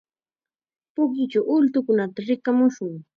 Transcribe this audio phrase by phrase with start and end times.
[0.93, 2.91] Pukyuchaw ultukunata rikamushun.